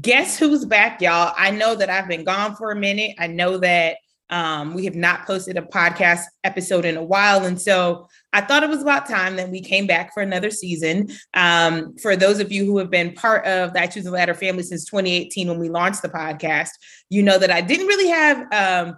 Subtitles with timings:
[0.00, 1.34] guess who's back, y'all?
[1.36, 3.16] I know that I've been gone for a minute.
[3.18, 3.96] I know that
[4.30, 7.44] um, we have not posted a podcast episode in a while.
[7.44, 11.10] And so I thought it was about time that we came back for another season.
[11.34, 14.34] Um, for those of you who have been part of the I Choose the Ladder
[14.34, 16.70] family since 2018 when we launched the podcast,
[17.08, 18.96] you know that I didn't really have um,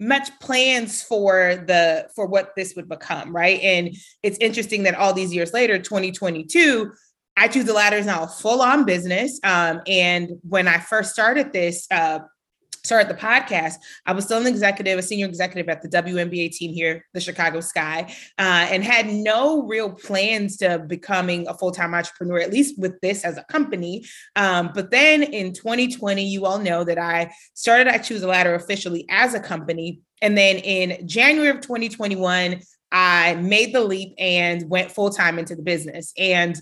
[0.00, 3.60] much plans for the for what this would become, right?
[3.60, 6.90] And it's interesting that all these years later, 2022,
[7.36, 9.40] I Choose the Ladder is now a full on business.
[9.42, 12.20] Um, and when I first started this, uh,
[12.84, 13.74] started the podcast,
[14.06, 17.60] I was still an executive, a senior executive at the WNBA team here, the Chicago
[17.60, 22.78] Sky, uh, and had no real plans to becoming a full time entrepreneur, at least
[22.78, 24.04] with this as a company.
[24.36, 28.54] Um, but then in 2020, you all know that I started I Choose a Ladder
[28.54, 30.00] officially as a company.
[30.20, 35.56] And then in January of 2021, I made the leap and went full time into
[35.56, 36.12] the business.
[36.18, 36.60] And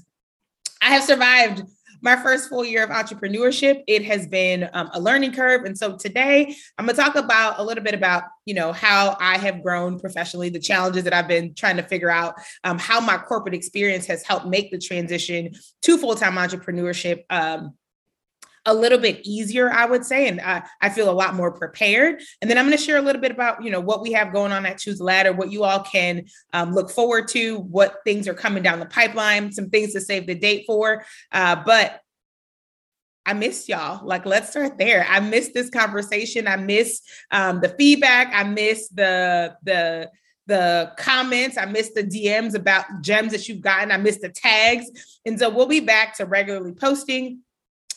[0.81, 1.63] I have survived
[2.03, 3.83] my first full year of entrepreneurship.
[3.87, 5.65] It has been um, a learning curve.
[5.65, 9.17] And so today I'm going to talk about a little bit about, you know, how
[9.21, 13.01] I have grown professionally, the challenges that I've been trying to figure out, um, how
[13.01, 17.75] my corporate experience has helped make the transition to full-time entrepreneurship um,
[18.67, 22.21] a little bit easier, I would say, and I, I feel a lot more prepared.
[22.41, 24.33] And then I'm going to share a little bit about you know what we have
[24.33, 28.29] going on at Choose Ladder, what you all can um, look forward to, what things
[28.29, 31.05] are coming down the pipeline, some things to save the date for.
[31.33, 32.01] Uh, but
[33.27, 34.05] I miss y'all.
[34.05, 35.07] Like, let's start there.
[35.09, 36.49] I miss this conversation.
[36.49, 38.33] I miss um, the feedback.
[38.35, 40.11] I miss the the
[40.47, 41.57] the comments.
[41.57, 43.93] I miss the DMs about gems that you've gotten.
[43.93, 45.19] I miss the tags.
[45.25, 47.43] And so we'll be back to regularly posting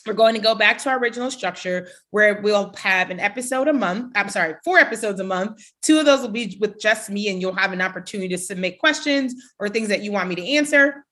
[0.06, 3.72] we're going to go back to our original structure where we'll have an episode a
[3.72, 4.12] month.
[4.14, 5.64] I'm sorry, four episodes a month.
[5.82, 8.78] Two of those will be with just me, and you'll have an opportunity to submit
[8.78, 11.04] questions or things that you want me to answer.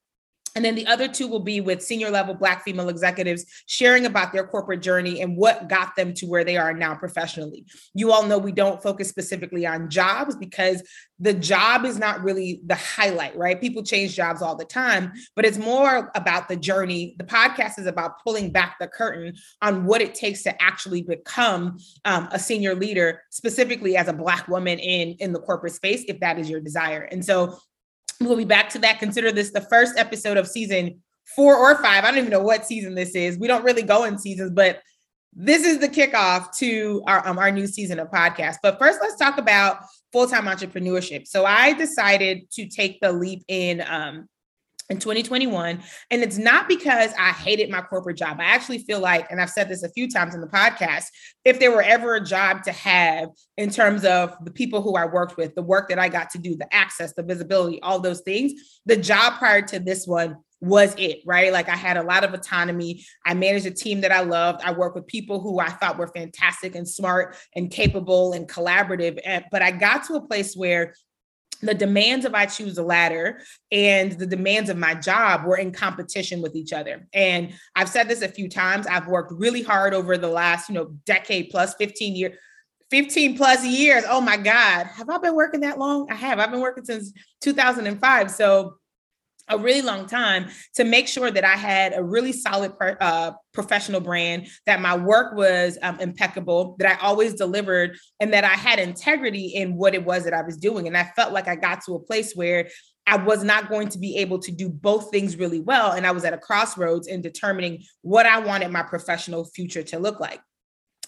[0.55, 4.33] And then the other two will be with senior level Black female executives sharing about
[4.33, 7.65] their corporate journey and what got them to where they are now professionally.
[7.93, 10.83] You all know we don't focus specifically on jobs because
[11.19, 13.59] the job is not really the highlight, right?
[13.59, 17.15] People change jobs all the time, but it's more about the journey.
[17.17, 21.77] The podcast is about pulling back the curtain on what it takes to actually become
[22.05, 26.19] um, a senior leader, specifically as a Black woman in, in the corporate space, if
[26.19, 27.03] that is your desire.
[27.03, 27.57] And so
[28.25, 28.99] We'll be back to that.
[28.99, 31.01] Consider this the first episode of season
[31.35, 32.03] four or five.
[32.03, 33.37] I don't even know what season this is.
[33.37, 34.81] We don't really go in seasons, but
[35.35, 38.57] this is the kickoff to our, um, our new season of podcast.
[38.61, 39.77] But first, let's talk about
[40.11, 41.27] full time entrepreneurship.
[41.27, 44.27] So I decided to take the leap in um,
[44.89, 45.81] in 2021.
[46.11, 48.37] And it's not because I hated my corporate job.
[48.39, 51.05] I actually feel like, and I've said this a few times in the podcast,
[51.45, 55.05] if there were ever a job to have in terms of the people who I
[55.05, 58.21] worked with, the work that I got to do, the access, the visibility, all those
[58.21, 58.53] things,
[58.85, 61.51] the job prior to this one was it, right?
[61.51, 63.03] Like I had a lot of autonomy.
[63.25, 64.61] I managed a team that I loved.
[64.63, 69.19] I worked with people who I thought were fantastic and smart and capable and collaborative.
[69.51, 70.93] But I got to a place where
[71.61, 73.41] the demands of I choose a ladder
[73.71, 77.07] and the demands of my job were in competition with each other.
[77.13, 78.87] And I've said this a few times.
[78.87, 82.37] I've worked really hard over the last, you know, decade plus 15 years.
[82.91, 84.03] 15 plus years.
[84.07, 84.85] Oh my God.
[84.85, 86.11] Have I been working that long?
[86.11, 86.39] I have.
[86.39, 88.29] I've been working since 2005.
[88.29, 88.75] So
[89.49, 93.31] a really long time to make sure that I had a really solid per, uh,
[93.53, 98.53] professional brand, that my work was um, impeccable, that I always delivered, and that I
[98.53, 100.87] had integrity in what it was that I was doing.
[100.87, 102.69] And I felt like I got to a place where
[103.05, 105.91] I was not going to be able to do both things really well.
[105.91, 109.99] And I was at a crossroads in determining what I wanted my professional future to
[109.99, 110.39] look like.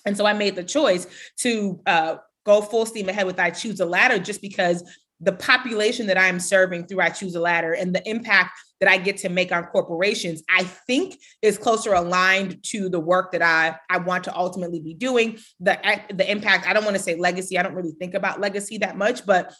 [0.06, 1.07] And so I made the choice
[1.40, 4.84] to uh, go full steam ahead with I Choose the Ladder just because
[5.25, 8.97] the population that I'm serving through I Choose a Ladder and the impact that I
[8.97, 13.75] get to make on corporations, I think is closer aligned to the work that I,
[13.90, 15.40] I want to ultimately be doing.
[15.59, 15.80] The,
[16.14, 18.97] the impact, I don't want to say legacy, I don't really think about legacy that
[18.97, 19.52] much, but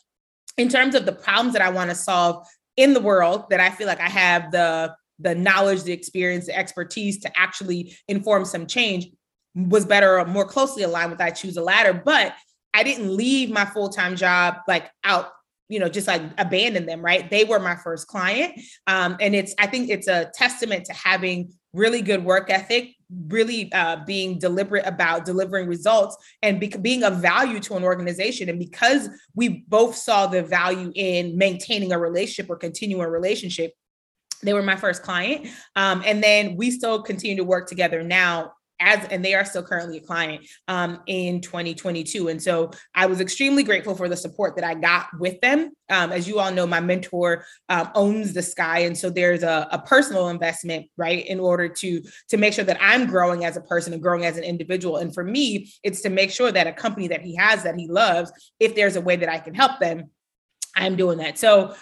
[0.58, 2.46] in terms of the problems that I want to solve
[2.78, 6.58] in the world that I feel like I have the the knowledge, the experience, the
[6.58, 9.08] expertise to actually inform some change
[9.56, 11.94] was better or more closely aligned with I choose a ladder.
[11.94, 12.36] But
[12.74, 15.30] I didn't leave my full-time job like out
[15.70, 17.30] you know just like abandon them right?
[17.30, 18.60] They were my first client.
[18.88, 22.96] Um, and it's i think it's a testament to having really good work ethic
[23.28, 28.50] really uh, being deliberate about delivering results and be- being of value to an organization.
[28.50, 33.74] And because we both saw the value in maintaining a relationship or continuing a relationship
[34.44, 35.48] they were my first client.
[35.76, 39.64] Um, and then we still continue to work together now as and they are still
[39.64, 44.56] currently a client um, in 2022 and so i was extremely grateful for the support
[44.56, 45.72] that i got with them.
[45.90, 48.80] Um, as you all know my mentor um, owns the sky.
[48.80, 52.78] And so there's a, a, personal investment right in order to to make sure that
[52.82, 54.98] i'm growing as a person and growing as an individual.
[54.98, 57.88] And for me it's to make sure that a company that he has that he
[57.88, 60.10] loves if there's a way that i can help them
[60.76, 61.38] i'm doing that.
[61.38, 61.76] So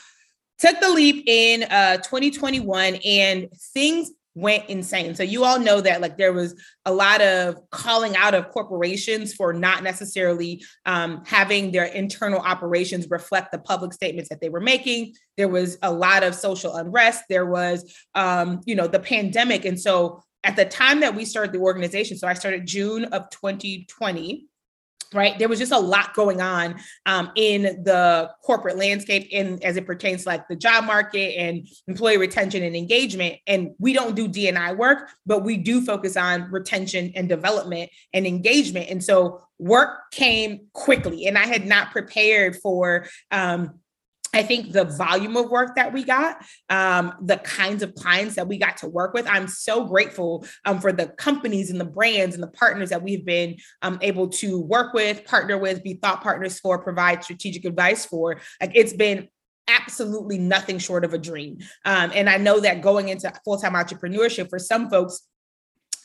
[0.60, 5.14] took the leap in uh, 2021 and things went insane.
[5.16, 9.34] So you all know that like there was a lot of calling out of corporations
[9.34, 14.62] for not necessarily um, having their internal operations reflect the public statements that they were
[14.62, 15.14] making.
[15.38, 17.24] There was a lot of social unrest.
[17.30, 21.54] There was, um, you know, the pandemic, and so at the time that we started
[21.54, 24.48] the organization, so I started June of 2020
[25.14, 25.38] right?
[25.38, 26.76] There was just a lot going on
[27.06, 31.68] um, in the corporate landscape in as it pertains to like the job market and
[31.88, 33.36] employee retention and engagement.
[33.48, 38.26] And we don't do dni work but we do focus on retention and development and
[38.28, 38.90] engagement.
[38.90, 43.80] And so work came quickly and i had not prepared for um,
[44.34, 48.48] I think the volume of work that we got, um, the kinds of clients that
[48.48, 52.34] we got to work with, I'm so grateful um, for the companies and the brands
[52.36, 56.24] and the partners that we've been um, able to work with, partner with, be thought
[56.24, 58.40] partners for, provide strategic advice for.
[58.60, 59.28] Like it's been
[59.68, 61.60] absolutely nothing short of a dream.
[61.86, 65.22] Um, and I know that going into full time entrepreneurship for some folks,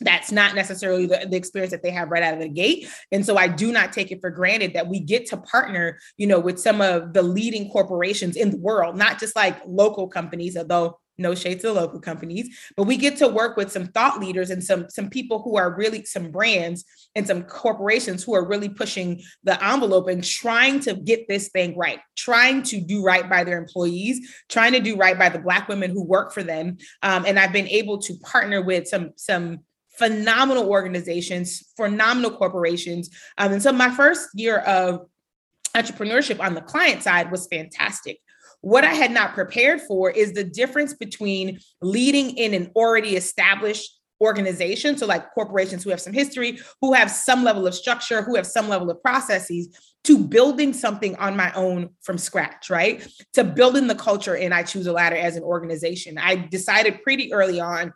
[0.01, 2.87] that's not necessarily the, the, experience that they have right out of the gate.
[3.11, 6.27] And so i do not take it for granted that we get to partner you
[6.27, 10.57] know with some of the leading corporations in the world not just like local companies
[10.57, 14.49] although no shades to local companies but we get to work with some thought leaders
[14.49, 16.85] and some some people who are really some brands
[17.15, 21.77] and some corporations who are really pushing the envelope and trying to get this thing
[21.77, 25.67] right trying to do right by their employees trying to do right by the black
[25.67, 26.77] women who work for them.
[27.03, 29.59] Um, and i've been able to partner with some some
[29.99, 33.09] phenomenal organizations, phenomenal corporations.
[33.37, 35.05] Um, and so my first year of
[35.75, 38.19] entrepreneurship on the client side was fantastic.
[38.61, 43.97] What I had not prepared for is the difference between leading in an already established
[44.21, 48.35] organization, so like corporations who have some history, who have some level of structure, who
[48.35, 49.69] have some level of processes,
[50.03, 53.07] to building something on my own from scratch, right?
[53.33, 56.17] To building the culture and I choose a ladder as an organization.
[56.17, 57.93] I decided pretty early on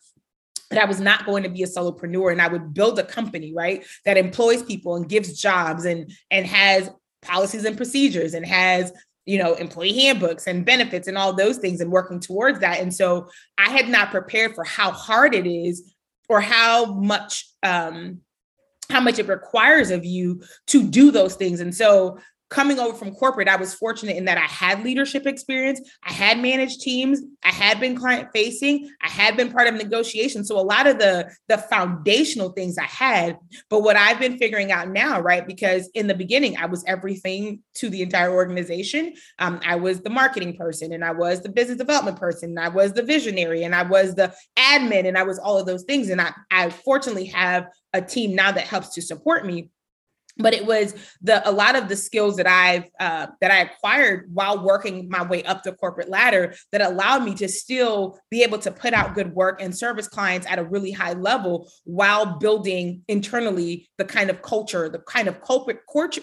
[0.70, 3.54] that I was not going to be a solopreneur and I would build a company,
[3.54, 6.90] right, that employs people and gives jobs and and has
[7.22, 8.92] policies and procedures and has
[9.26, 12.80] you know employee handbooks and benefits and all those things and working towards that.
[12.80, 15.94] And so i had not prepared for how hard it is
[16.30, 18.20] or how much um
[18.90, 21.60] how much it requires of you to do those things.
[21.62, 22.20] And so
[22.54, 25.82] coming over from corporate, I was fortunate in that I had leadership experience.
[26.04, 27.20] I had managed teams.
[27.44, 28.92] I had been client facing.
[29.02, 30.48] I had been part of negotiations.
[30.48, 33.38] So a lot of the the foundational things I had.
[33.70, 35.46] But what I've been figuring out now, right?
[35.46, 39.14] Because in the beginning, I was everything to the entire organization.
[39.40, 42.70] Um, I was the marketing person, and I was the business development person, and I
[42.70, 46.10] was the visionary, and I was the admin, and I was all of those things.
[46.10, 49.70] And I, I fortunately have a team now that helps to support me
[50.38, 54.30] but it was the a lot of the skills that I've uh, that I acquired
[54.34, 58.58] while working my way up the corporate ladder that allowed me to still be able
[58.60, 63.04] to put out good work and service clients at a really high level while building
[63.08, 66.22] internally the kind of culture, the kind of corporate culture,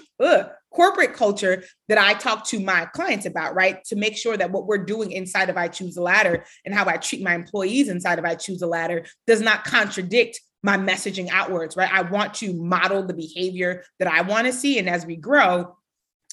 [0.73, 3.83] corporate culture that I talk to my clients about, right?
[3.87, 6.87] To make sure that what we're doing inside of I Choose the Ladder and how
[6.87, 11.29] I treat my employees inside of I Choose the Ladder does not contradict my messaging
[11.31, 11.93] outwards, right?
[11.93, 14.79] I want to model the behavior that I want to see.
[14.79, 15.77] And as we grow,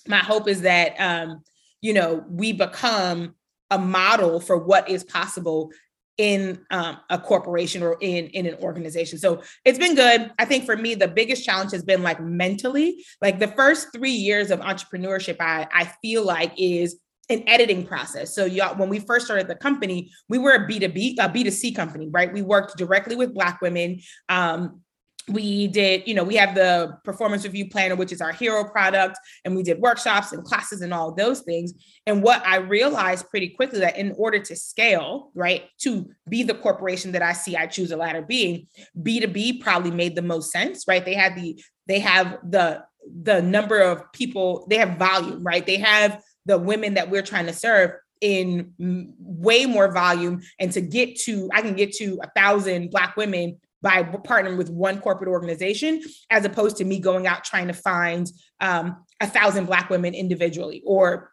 [0.07, 1.43] my hope is that, um,
[1.81, 3.36] you know, we become
[3.72, 5.72] a model for what is possible
[6.17, 10.65] in um, a corporation or in in an organization so it's been good i think
[10.65, 14.60] for me the biggest challenge has been like mentally like the first three years of
[14.62, 16.98] entrepreneurship i i feel like is
[17.29, 18.34] an editing process.
[18.34, 22.07] So y'all, when we first started the company, we were a B2B, a B2C company,
[22.10, 22.31] right?
[22.31, 24.00] We worked directly with Black women.
[24.29, 24.81] Um,
[25.29, 29.17] we did, you know, we have the performance review planner, which is our hero product,
[29.43, 31.74] and we did workshops and classes and all those things.
[32.05, 36.53] And what I realized pretty quickly that in order to scale, right, to be the
[36.53, 38.67] corporation that I see I choose a ladder being,
[39.01, 41.03] B2B probably made the most sense, right?
[41.03, 42.84] They had the, they have the
[43.21, 45.65] the number of people, they have volume, right?
[45.65, 48.73] They have the women that we're trying to serve in
[49.19, 53.55] way more volume and to get to i can get to a thousand black women
[53.83, 58.31] by partnering with one corporate organization as opposed to me going out trying to find
[58.59, 61.31] um, a thousand black women individually or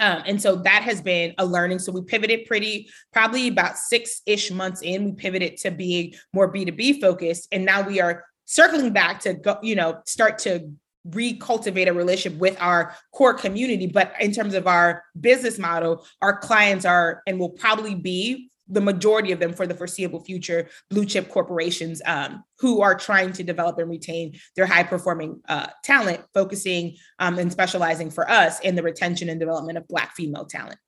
[0.00, 1.78] um, and so that has been a learning.
[1.78, 6.52] So we pivoted pretty, probably about six ish months in, we pivoted to being more
[6.52, 7.46] B2B focused.
[7.52, 10.68] And now we are circling back to go, you know, start to
[11.08, 13.86] recultivate a relationship with our core community.
[13.86, 18.80] But in terms of our business model, our clients are and will probably be the
[18.80, 23.42] majority of them for the foreseeable future blue chip corporations um, who are trying to
[23.42, 28.74] develop and retain their high performing uh, talent focusing um, and specializing for us in
[28.74, 30.78] the retention and development of black female talent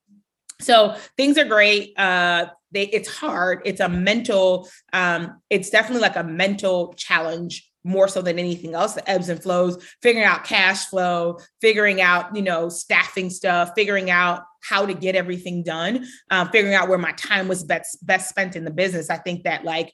[0.61, 6.17] so things are great uh, they, it's hard it's a mental um, it's definitely like
[6.17, 10.87] a mental challenge more so than anything else the ebbs and flows figuring out cash
[10.87, 16.49] flow figuring out you know staffing stuff figuring out how to get everything done um,
[16.49, 19.11] figuring out where my time was best best spent in the business.
[19.11, 19.93] I think that like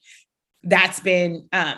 [0.62, 1.74] that's been um,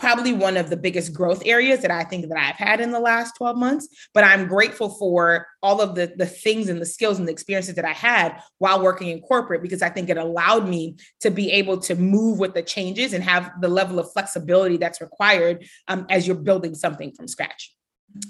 [0.00, 2.98] probably one of the biggest growth areas that I think that I've had in the
[2.98, 4.08] last 12 months.
[4.14, 7.74] But I'm grateful for all of the, the things and the skills and the experiences
[7.74, 11.52] that I had while working in corporate because I think it allowed me to be
[11.52, 16.06] able to move with the changes and have the level of flexibility that's required um,
[16.08, 17.74] as you're building something from scratch.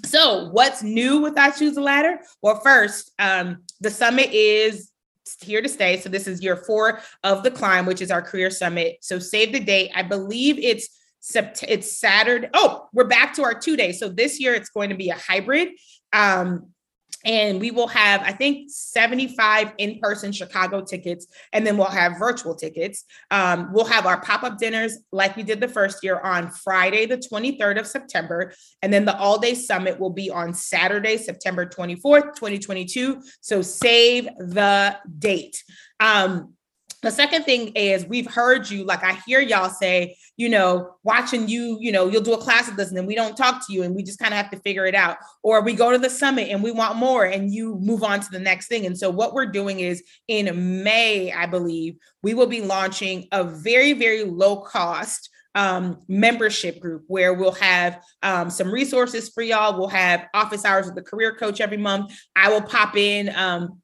[0.05, 2.19] So, what's new with I Choose the Ladder?
[2.43, 4.91] Well, first, um, the summit is
[5.39, 5.99] here to stay.
[5.99, 8.97] So, this is year four of the climb, which is our career summit.
[9.01, 9.89] So, save the date.
[9.95, 10.87] I believe it's
[11.21, 12.49] Sept- it's Saturday.
[12.53, 13.99] Oh, we're back to our two days.
[13.99, 15.69] So this year it's going to be a hybrid.
[16.13, 16.71] Um,
[17.23, 22.17] and we will have, I think, 75 in person Chicago tickets, and then we'll have
[22.17, 23.05] virtual tickets.
[23.29, 27.05] Um, we'll have our pop up dinners like we did the first year on Friday,
[27.05, 28.53] the 23rd of September.
[28.81, 33.21] And then the all day summit will be on Saturday, September 24th, 2022.
[33.41, 35.63] So save the date.
[35.99, 36.53] Um,
[37.01, 41.47] the second thing is we've heard you, like I hear y'all say, you know, watching
[41.47, 43.73] you, you know, you'll do a class of this and then we don't talk to
[43.73, 45.17] you and we just kind of have to figure it out.
[45.41, 48.29] Or we go to the summit and we want more and you move on to
[48.31, 48.85] the next thing.
[48.85, 53.43] And so what we're doing is in May, I believe, we will be launching a
[53.43, 59.77] very, very low cost um, membership group where we'll have um, some resources for y'all.
[59.77, 62.17] We'll have office hours with the career coach every month.
[62.35, 63.80] I will pop in um,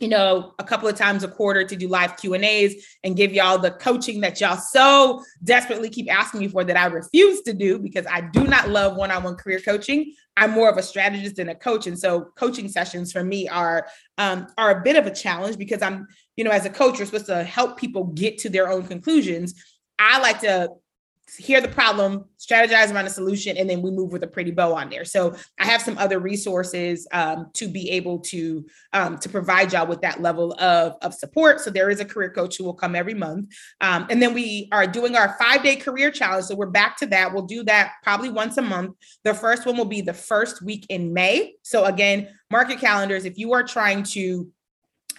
[0.00, 3.14] you know, a couple of times a quarter to do live Q and A's and
[3.14, 7.42] give y'all the coaching that y'all so desperately keep asking me for that I refuse
[7.42, 10.14] to do because I do not love one-on-one career coaching.
[10.38, 13.86] I'm more of a strategist than a coach, and so coaching sessions for me are
[14.16, 17.06] um, are a bit of a challenge because I'm, you know, as a coach, you're
[17.06, 19.62] supposed to help people get to their own conclusions.
[19.98, 20.70] I like to
[21.36, 24.74] hear the problem, strategize around a solution, and then we move with a pretty bow
[24.74, 25.04] on there.
[25.04, 29.86] So I have some other resources um, to be able to um, to provide y'all
[29.86, 31.60] with that level of, of support.
[31.60, 33.50] So there is a career coach who will come every month.
[33.80, 36.46] Um, and then we are doing our five day career challenge.
[36.46, 37.32] So we're back to that.
[37.32, 38.96] We'll do that probably once a month.
[39.24, 41.54] The first one will be the first week in May.
[41.62, 43.24] So again, market calendars.
[43.24, 44.50] If you are trying to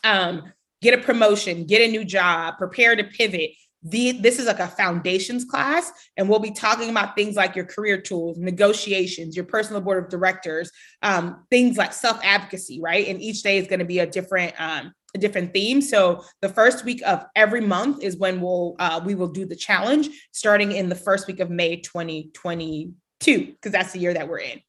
[0.04, 0.52] um,
[0.82, 3.52] get a promotion, get a new job, prepare to pivot,
[3.84, 7.66] the, this is like a foundations class and we'll be talking about things like your
[7.66, 10.72] career tools negotiations your personal board of directors
[11.02, 13.08] um, things like self-advocacy right?
[13.08, 15.82] And each day is going to be a different um, a different theme.
[15.82, 19.56] So the first week of every month is when we'll uh, we will do the
[19.56, 24.40] challenge starting in the first week of may 2022 because that's the year that we're
[24.40, 24.62] in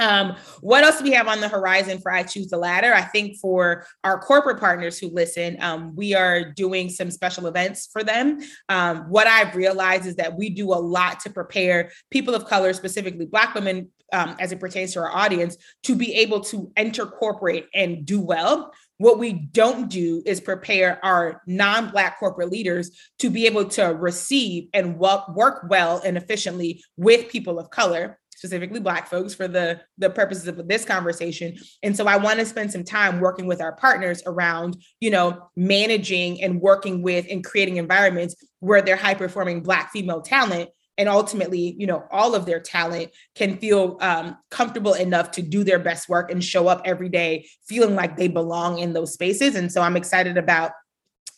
[0.00, 2.92] um, what else do we have on the horizon for I Choose the Ladder?
[2.92, 7.88] I think for our corporate partners who listen, um, we are doing some special events
[7.92, 8.40] for them.
[8.70, 12.72] Um, what I've realized is that we do a lot to prepare people of color,
[12.72, 17.04] specifically Black women, um, as it pertains to our audience, to be able to enter
[17.06, 18.72] corporate and do well.
[18.96, 23.84] What we don't do is prepare our non Black corporate leaders to be able to
[23.84, 29.78] receive and work well and efficiently with people of color specifically black folks for the
[29.98, 31.54] the purposes of this conversation.
[31.82, 35.50] And so i want to spend some time working with our partners around you know
[35.56, 41.06] managing and working with and creating environments where they're high performing black female talent and
[41.06, 45.78] ultimately you know all of their talent can feel um, comfortable enough to do their
[45.78, 49.54] best work and show up every day feeling like they belong in those spaces.
[49.54, 50.72] And so i'm excited about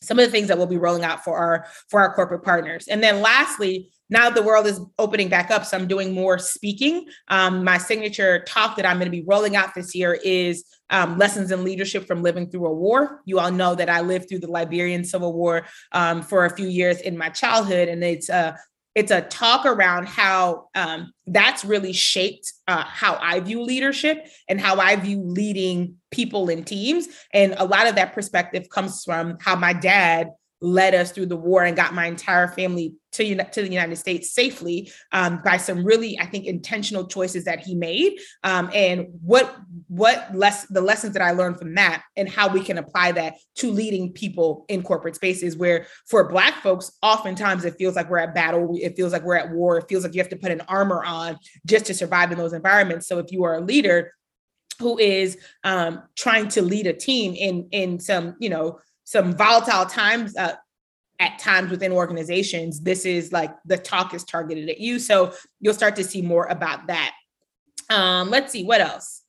[0.03, 2.87] some of the things that we'll be rolling out for our for our corporate partners.
[2.87, 7.07] And then lastly now the world is opening back up so i'm doing more speaking
[7.29, 11.17] um, my signature talk that i'm going to be rolling out this year is um,
[11.17, 14.39] lessons in leadership from living through a war you all know that i lived through
[14.39, 18.57] the liberian civil war um, for a few years in my childhood and it's a
[18.95, 24.61] it's a talk around how um, that's really shaped uh, how I view leadership and
[24.61, 27.09] how I view leading people in teams.
[27.33, 30.29] And a lot of that perspective comes from how my dad
[30.63, 34.33] led us through the war and got my entire family to, to the United States
[34.33, 39.55] safely um, by some really, I think, intentional choices that he made, um, and what
[39.89, 43.35] what less the lessons that I learned from that, and how we can apply that
[43.57, 45.57] to leading people in corporate spaces.
[45.57, 49.37] Where for Black folks, oftentimes it feels like we're at battle, it feels like we're
[49.37, 52.33] at war, it feels like you have to put an armor on just to survive
[52.33, 53.09] in those environments.
[53.09, 54.13] So if you are a leader
[54.79, 59.87] who is um, trying to lead a team in in some you know some volatile
[59.87, 60.55] times uh,
[61.19, 64.99] at times within organizations, this is like the talk is targeted at you.
[64.99, 67.15] So you'll start to see more about that.
[67.91, 69.23] Um, let's see what else.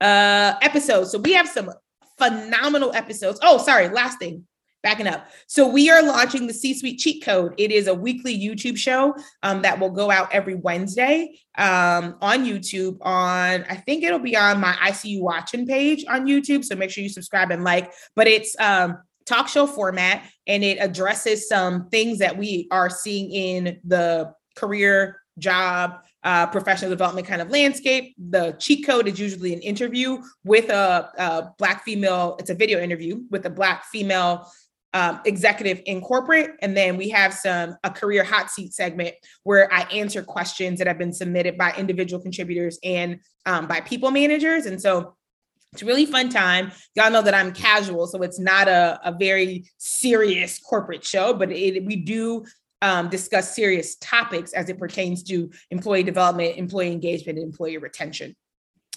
[0.00, 1.10] Uh, episodes.
[1.12, 1.70] So we have some
[2.18, 3.38] phenomenal episodes.
[3.42, 4.46] Oh, sorry, last thing.
[4.84, 5.28] Backing up.
[5.46, 7.54] So we are launching the C Suite Cheat Code.
[7.56, 12.44] It is a weekly YouTube show um, that will go out every Wednesday um, on
[12.44, 12.98] YouTube.
[13.00, 16.66] On I think it'll be on my ICU watching page on YouTube.
[16.66, 17.94] So make sure you subscribe and like.
[18.14, 23.30] But it's um, talk show format and it addresses some things that we are seeing
[23.30, 29.52] in the career job uh, professional development kind of landscape the cheat code is usually
[29.52, 34.46] an interview with a, a black female it's a video interview with a black female
[34.94, 39.70] um, executive in corporate and then we have some a career hot seat segment where
[39.72, 44.66] i answer questions that have been submitted by individual contributors and um, by people managers
[44.66, 45.14] and so
[45.74, 46.70] it's a really fun time.
[46.94, 51.50] Y'all know that I'm casual, so it's not a, a very serious corporate show, but
[51.50, 52.44] it, we do
[52.80, 58.36] um, discuss serious topics as it pertains to employee development, employee engagement, and employee retention.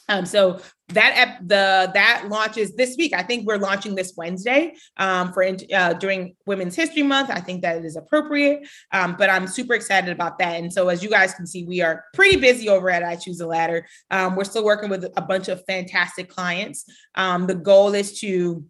[0.09, 0.59] Um, so
[0.89, 3.13] that the that launches this week.
[3.13, 7.29] I think we're launching this Wednesday um, for uh, during Women's History Month.
[7.29, 10.55] I think that it is appropriate, um, but I'm super excited about that.
[10.59, 13.41] And so, as you guys can see, we are pretty busy over at I Choose
[13.41, 13.85] a Ladder.
[14.09, 16.85] Um, we're still working with a bunch of fantastic clients.
[17.15, 18.63] Um, the goal is to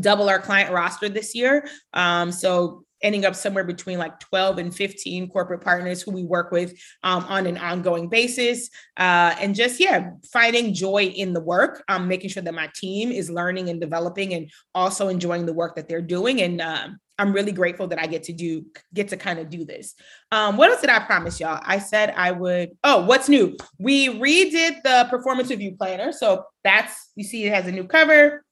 [0.00, 1.68] double our client roster this year.
[1.92, 6.50] Um, so ending up somewhere between like 12 and 15 corporate partners who we work
[6.50, 8.70] with um, on an ongoing basis.
[8.96, 13.10] Uh, and just, yeah, finding joy in the work, um, making sure that my team
[13.10, 16.42] is learning and developing and also enjoying the work that they're doing.
[16.42, 16.88] And uh,
[17.18, 19.94] I'm really grateful that I get to do, get to kind of do this.
[20.32, 21.60] Um, what else did I promise y'all?
[21.62, 23.56] I said I would, oh, what's new?
[23.78, 26.12] We redid the performance review planner.
[26.12, 28.44] So that's, you see, it has a new cover.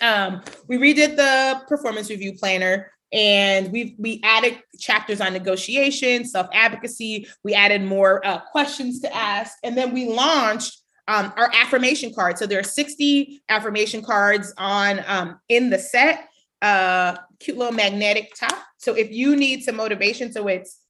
[0.00, 6.48] Um, we redid the performance review planner and we we added chapters on negotiation, self
[6.52, 7.26] advocacy.
[7.44, 12.38] We added more uh, questions to ask, and then we launched um, our affirmation card.
[12.38, 16.28] So there are 60 affirmation cards on um, in the set.
[16.60, 18.58] Uh, cute little magnetic top.
[18.78, 20.80] So if you need some motivation, so it's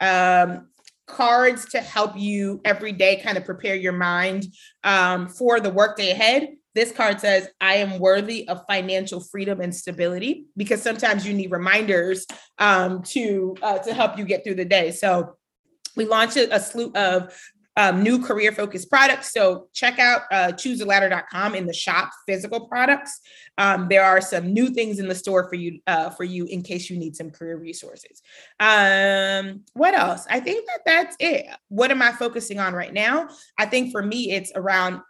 [0.00, 0.68] um,
[1.06, 4.46] cards to help you every day kind of prepare your mind
[4.84, 6.48] um, for the workday ahead.
[6.76, 11.50] This card says, I am worthy of financial freedom and stability because sometimes you need
[11.50, 12.26] reminders
[12.58, 14.90] um, to, uh, to help you get through the day.
[14.90, 15.38] So
[15.96, 17.34] we launched a slew of
[17.78, 19.32] um, new career focused products.
[19.32, 23.20] So check out uh, choosealadder.com in the shop physical products.
[23.56, 26.62] Um, there are some new things in the store for you uh, for you in
[26.62, 28.20] case you need some career resources.
[28.60, 30.26] Um, what else?
[30.28, 31.46] I think that that's it.
[31.68, 33.28] What am I focusing on right now?
[33.58, 35.00] I think for me, it's around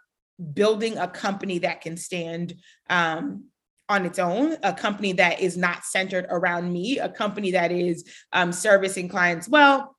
[0.53, 2.55] building a company that can stand
[2.89, 3.45] um,
[3.89, 8.03] on its own, a company that is not centered around me, a company that is
[8.33, 9.96] um, servicing clients well,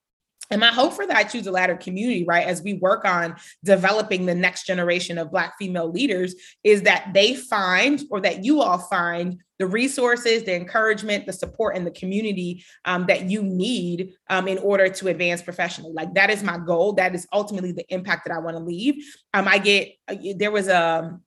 [0.51, 3.37] and my hope for that I choose a ladder community, right, as we work on
[3.65, 6.35] developing the next generation of Black female leaders,
[6.65, 11.77] is that they find or that you all find the resources, the encouragement, the support,
[11.77, 15.93] and the community um, that you need um, in order to advance professionally.
[15.93, 16.93] Like that is my goal.
[16.93, 19.05] That is ultimately the impact that I want to leave.
[19.35, 21.19] Um, I get uh, there was a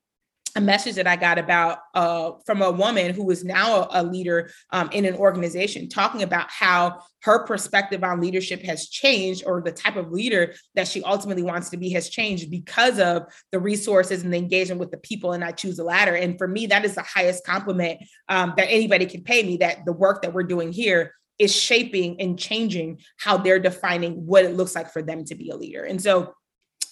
[0.55, 4.03] a message that I got about uh, from a woman who is now a, a
[4.03, 9.61] leader um, in an organization, talking about how her perspective on leadership has changed, or
[9.61, 13.59] the type of leader that she ultimately wants to be has changed because of the
[13.59, 15.33] resources and the engagement with the people.
[15.33, 16.15] And I choose the Ladder.
[16.15, 19.57] And for me, that is the highest compliment um, that anybody can pay me.
[19.57, 24.45] That the work that we're doing here is shaping and changing how they're defining what
[24.45, 25.83] it looks like for them to be a leader.
[25.83, 26.33] And so,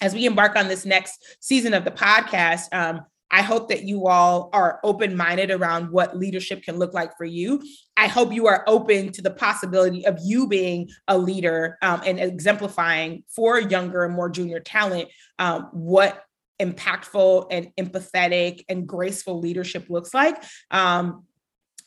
[0.02, 4.08] as we embark on this next season of the podcast, um, I hope that you
[4.08, 7.62] all are open minded around what leadership can look like for you.
[7.96, 12.20] I hope you are open to the possibility of you being a leader um, and
[12.20, 16.24] exemplifying for younger and more junior talent um, what
[16.60, 20.44] impactful and empathetic and graceful leadership looks like.
[20.72, 21.26] Um,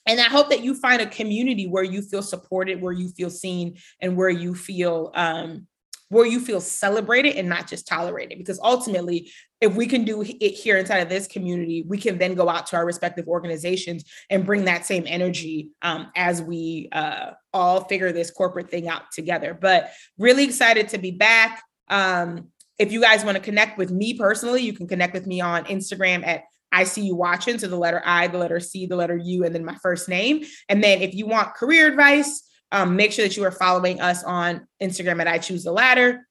[0.06, 3.30] and I hope that you find a community where you feel supported, where you feel
[3.30, 5.66] seen, and where you feel um,
[6.12, 8.36] where you feel celebrated and not just tolerated.
[8.36, 12.34] Because ultimately, if we can do it here inside of this community, we can then
[12.34, 17.30] go out to our respective organizations and bring that same energy um, as we uh,
[17.54, 19.56] all figure this corporate thing out together.
[19.58, 21.62] But really excited to be back.
[21.88, 22.48] Um,
[22.78, 25.64] if you guys want to connect with me personally, you can connect with me on
[25.64, 27.58] Instagram at I see you watching.
[27.58, 30.44] So the letter I, the letter C, the letter U, and then my first name.
[30.68, 34.24] And then if you want career advice, um, make sure that you are following us
[34.24, 36.26] on Instagram at I Choose the Ladder.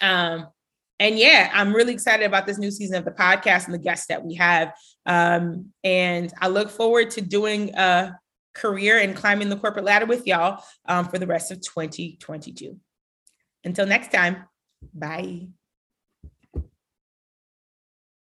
[0.00, 0.46] Um,
[1.00, 4.06] and yeah, I'm really excited about this new season of the podcast and the guests
[4.06, 4.72] that we have.
[5.06, 8.16] Um, and I look forward to doing a
[8.54, 12.78] career and climbing the corporate ladder with y'all um, for the rest of 2022.
[13.64, 14.44] Until next time,
[14.94, 15.48] bye.